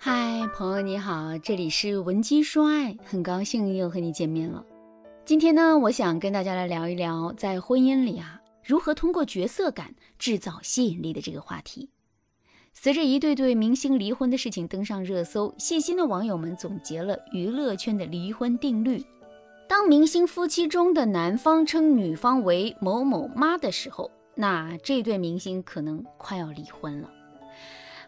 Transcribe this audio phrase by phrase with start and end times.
[0.00, 4.64] 嗨，朋友你好，这里是文姬说爱，很高兴又和你见面了。
[5.24, 11.90] 今天呢，我想跟大家来聊一聊，在婚姻里啊，如何通过角色感制造吸引力的这个话题。
[12.72, 19.04] 随着一对对明星离婚的事情登上热搜，细心的网友们总结了娱乐圈的离婚定律：
[19.68, 27.10] 当明星夫妻中的男方称女方为某某妈的时候，那这对明星可能快要离婚了。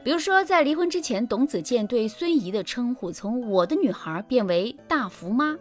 [0.03, 5.53] 比如说，在离婚之前，董子健对孙怡的称呼从“我的女孩”变为“大福妈”；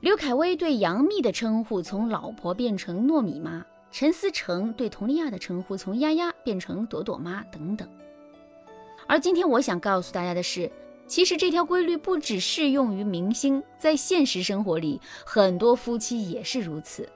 [0.00, 3.60] 刘恺威对杨幂的称呼从“老婆”变成“糯米妈”；
[3.92, 7.88] 陈思诚对佟丽娅的称呼从“丫丫”变成“朵朵妈”等等。
[9.06, 10.68] 而今天我想告诉大家的是，
[11.06, 17.08] 其实这条规律不只适用于明星，在现实生活里，很多夫妻也是如此。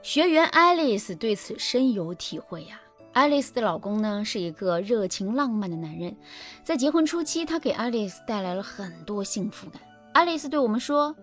[0.00, 2.80] 学员爱丽丝对此深有体会呀。
[3.12, 6.16] 爱丽丝的老公呢是一个热情浪漫的男人，
[6.62, 9.82] 在结婚初期，他给爱丽丝带来了很多幸福感。
[10.14, 11.14] 爱丽丝对我们说：“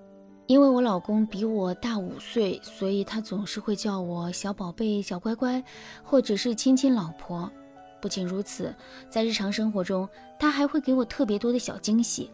[0.46, 5.64] 因为我老公比我大五岁，所以他总是会叫我小宝贝、小乖乖，
[6.04, 7.52] 或者是亲亲老婆。
[8.00, 8.72] 不仅如此，
[9.10, 12.30] 在日常生活中，他还会给我特别多的小惊喜，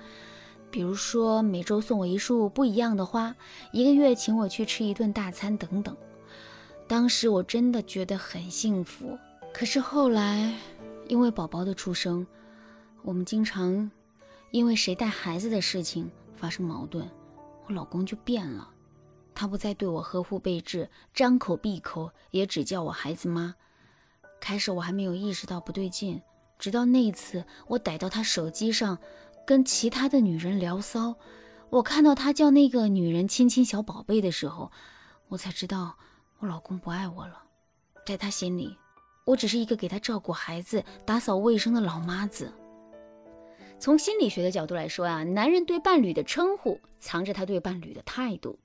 [0.69, 3.33] 比如说每周送我一束不一样的花，
[3.71, 5.95] 一个月请我去吃一顿大餐等等。
[6.87, 9.17] 当时我真的觉得很幸福。”
[9.57, 10.53] 可是后来，
[11.07, 12.27] 因为宝宝的出生，
[13.03, 13.89] 我们经常
[14.51, 17.09] 因为谁带孩子的事情发生矛盾，
[17.65, 18.69] 我老公就变了，
[19.33, 23.55] 他不再对我呵护备至，张口闭口也只叫我孩子妈。
[24.41, 26.21] 开始我还没有意识到不对劲，
[26.59, 28.97] 直到那次我逮到他手机上
[29.47, 31.15] 跟其他的女人聊骚，
[31.69, 34.69] 我看到他叫那个女人亲亲小宝贝的时候，
[35.29, 35.97] 我才知道
[36.39, 37.41] 我老公不爱我了，
[38.05, 38.75] 在他心里。
[39.25, 42.51] 我只是一个给他照顾孩子、打扫卫生的老妈子。
[43.77, 48.57] 从心理学的角度来说啊，男人对伴侣的称呼藏着他对伴侣的态度。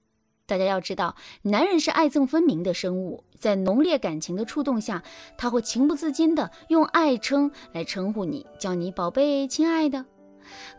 [0.47, 5.03] 大家要知道，男人是爱憎分明的生物，在浓烈感情的触动下，
[5.39, 10.05] 他会情不自禁地用爱称来称呼你，叫你宝贝、亲爱的。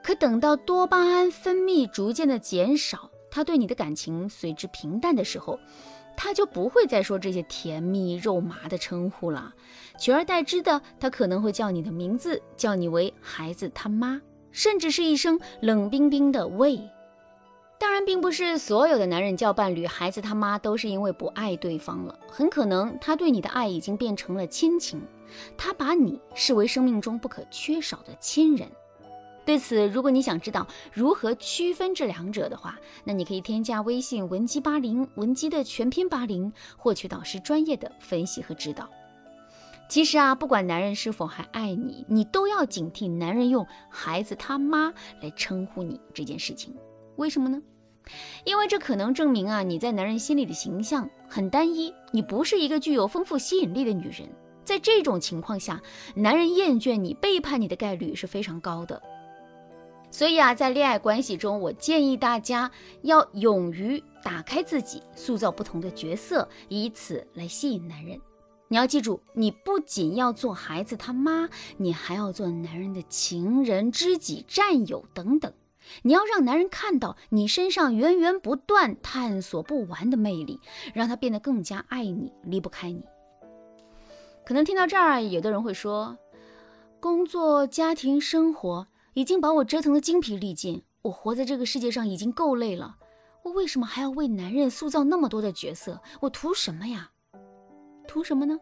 [0.03, 5.59] 可等到多巴胺分泌逐渐的减少，他对你的感情随之平淡的时候。
[6.15, 9.53] 他就不会再说这些甜蜜肉麻的称呼了，
[9.97, 16.79] 取而代之的，他可能会叫你的名字，叫你为孩子他妈，甚至是一声冷冰冰的喂。
[17.79, 25.01] 当然，并不是所有的男人叫伴侣孩子他妈都是因为不爱对方了，很可能他对你的爱已经变成了亲情，
[25.57, 28.69] 他把你视为生命中不可缺少的亲人。
[29.43, 38.87] 对此，如果你想知道如何区分这两者的话，那你可以添加微信文姬八零，文姬的全拼八零，获取导师专业的分析和指导。
[39.89, 46.73] 其实啊，不管男人是否还爱你，你都要警惕男人用孩子他妈来称呼你这件事情。
[47.17, 47.61] 为什么呢？
[48.45, 54.29] 因为这可能证明啊，你在男人心里的形象很单一，你不是一个具有丰富吸引力的女人。
[54.63, 55.81] 在这种情况下，
[56.15, 59.01] 男人厌倦你、背叛你的概率是非常高的。
[60.11, 62.69] 所以啊，在恋爱关系中，我建议大家
[63.03, 68.19] 要勇于打开自己，塑造不同的角色，以此来吸引男人。
[68.67, 75.51] 你要记住，你不仅要做孩子他妈，你还要做男人的情人、知己、战友等等。
[76.03, 80.59] 你要让男人看到你身上源源不断、探索不完的魅力，
[80.93, 83.01] 让他变得更加爱你，离不开你。
[84.45, 86.17] 可能听到这儿，有的人会说，
[86.99, 88.87] 工作、家庭、生活。
[89.13, 92.95] 已经把我折腾得精疲力尽，我活在这个世界上已经够累了，
[93.43, 96.01] 我为什么还要为男人塑造那么多的角色？
[96.21, 97.11] 我图什么呀？
[98.07, 98.57] 图什么呢？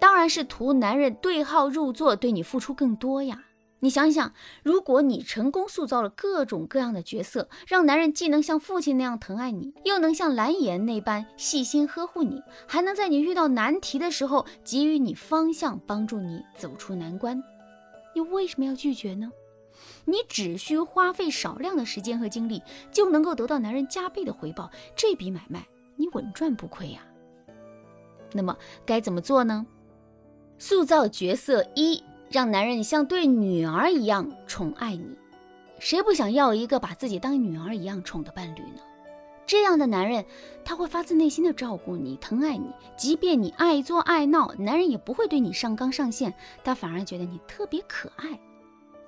[0.00, 3.44] 当然是图男人对号入座，对你付出更多呀。
[3.80, 4.32] 你想想，
[4.64, 17.40] 如果你成功塑造了各种各样的角色，让男人既能像父亲那样疼爱你，又能像蓝颜那般细心呵护你，还能在你遇到难题的时候给予你方向，帮助你走出难关。
[18.18, 19.30] 你为什么要拒绝呢？
[20.04, 22.60] 你只需花费少量的时间和精力，
[22.90, 27.00] 就能够得到男人加倍的回报，这笔买卖你稳赚不亏呀。
[28.32, 29.64] 那么该怎么做呢？
[30.58, 35.16] 塑造角色一，让男人像对女儿一样宠爱你。
[35.78, 38.80] 谁不想要一个把自己当女儿一样宠的伴侣呢？
[39.48, 40.26] 这样的男人，
[40.62, 48.38] 他会发自内心的照顾你、疼爱你，即便你爱作爱闹，男人也不会对你上纲上线，他反而觉得你特别可爱。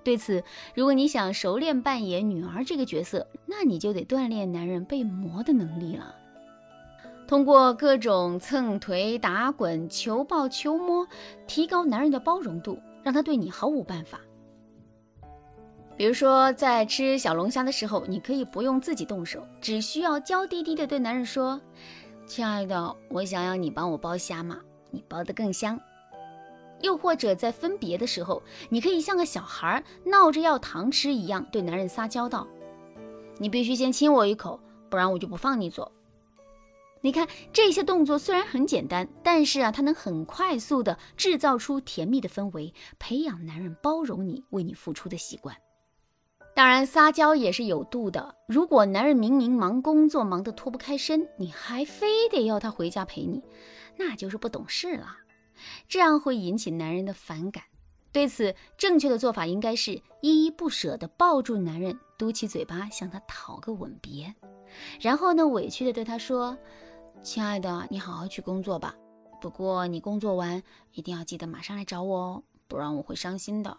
[0.02, 0.42] 对此，
[0.74, 6.14] 如果你想熟练扮演女儿这个角色，那你就得锻炼男人被磨的能力了。
[7.28, 11.06] 通过各种蹭腿、打滚、求抱、求摸，
[11.46, 14.18] 提高男人的包容度，让他对你毫无办法。
[16.00, 21.60] 比如说，在吃小龙虾的时候，你可以不用自己动手，只需要娇滴滴的对男人说
[22.24, 24.58] ：“亲爱的，我想要你帮我剥虾嘛，
[24.90, 25.78] 你剥得更香。”
[26.80, 32.48] 又或者在分别的时候，你可以像个小孩闹着要糖吃一样，对男人撒娇道
[33.36, 34.58] ：“你必须先亲我一口，
[34.88, 35.92] 不然我就不放你走。”
[37.02, 45.54] 你看这些动作虽然很简单，但是啊，它能很快速的制造出甜蜜的氛围，培养男人包容你、为你付出的习惯。
[46.60, 48.34] 当然，撒娇也是有度的。
[48.46, 53.42] 如果男人明明忙工作忙得脱不开身，你还非得要他回家陪你，
[53.96, 55.06] 那就是不懂事了。
[55.88, 57.64] 这样会引起男人的反感。
[58.12, 64.34] 对此，正确的做法应该是依依不舍地抱住男人，嘟起嘴巴向他讨个吻别，
[65.00, 66.58] 然后呢，委屈地对他说
[67.24, 68.94] ：“亲爱的，你好好去工作吧。
[69.40, 70.62] 不过你工作完
[70.92, 73.78] 一定要记得马上来找我哦，不然我会伤心的。”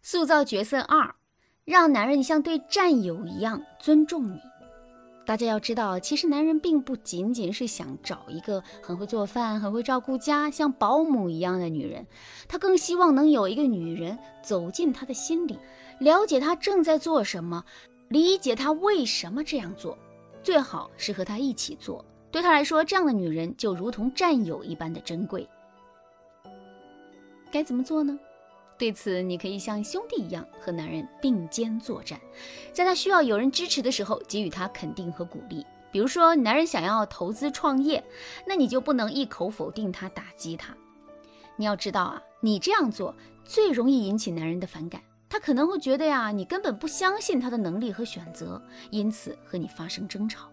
[0.00, 1.14] 塑造角色二，
[1.64, 4.40] 让男人像对战友一样尊重你。
[5.24, 12.04] 大家要知道，其实男人并不仅仅是想找一个很会做饭、很会照顾家、像保姆一样的女人，
[12.48, 15.56] 他更希望能有一个女人走进他的心里，
[16.00, 17.64] 了解他正在做什么，
[18.08, 19.96] 理解他为什么这样做，
[20.42, 22.04] 最好是和他一起做。
[22.32, 25.46] 对他来说，这样的女人就如同战友一般的珍贵。
[27.52, 28.18] 该怎么做呢？
[28.82, 32.20] 对此，你可以像兄弟一样和男人并肩作战，
[32.72, 35.64] 在他需要有人支持的时候，给予他肯定和鼓励。
[35.92, 38.02] 比如说，男人想要投资创业，
[38.44, 40.76] 那你就不能一口否定他、打击他。
[41.54, 43.14] 你要知道啊，你这样做
[43.44, 50.48] 最容易引起男人的反感，他可能会觉得呀，你根本不相信他的能力和选择，因此和你发生争吵。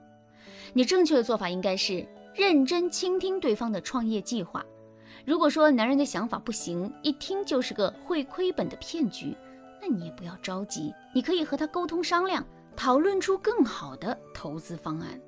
[0.74, 4.64] 你正确的做法应该是认真倾听对方的创业计划。
[5.26, 9.36] 如果说男人的想法不行，一听就是个会亏本的骗局，
[9.82, 12.46] 那你也不要着急，你可以和他沟通商量，
[12.76, 15.20] 讨论出更好的投资方案。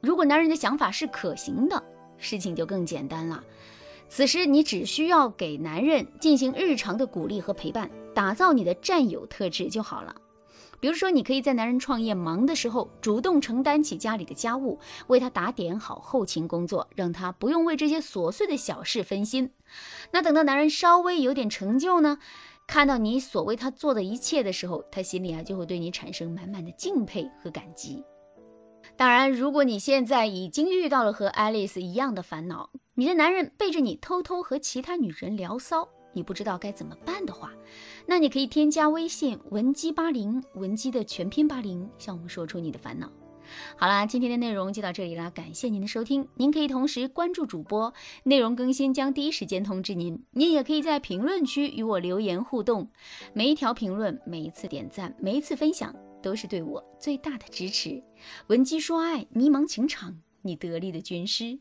[0.00, 1.82] 如果男人的想法是可行的，
[2.18, 3.42] 事情就更简单了。
[4.06, 10.14] 此时你只需要给男人进行日常的鼓励和陪伴，打造你的占有特质就好了。
[10.84, 19.50] 比如说，你可以在男人创业忙的时候，主动承担起家里的家务，为他打点好后勤工作，让他不用为这些琐碎的小事分心。
[20.10, 22.18] 那等到男人稍微有点成就呢，
[22.66, 28.04] 看到你所为他做的一切的时候，他心里啊就会对你产生满满的敬佩和感激。
[28.94, 35.88] 当然，如果你现在已经遇到了和爱丽丝一样的烦恼，你的男人背着你偷偷和其他女人聊骚。
[36.14, 37.52] 你不知道该怎么办的话，
[38.06, 43.12] 那你可以添加微信文姬八零，文姬的全拼八零，向我们说出你的烦恼。
[43.76, 46.26] 好啦，今天的内容就到这里啦，感谢您的收听。
[46.36, 50.24] 您可以同时关注主播，内容更新将第一时间通知您。
[50.30, 52.88] 您也可以在评论区与我留言互动，
[53.34, 58.02] 每一条评论、每一次点赞、每一次分享，都是对我最大的支持。
[58.46, 61.58] 文姬说爱，迷茫情场，你得力的军师。